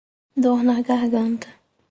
[0.43, 1.47] Dor na garganta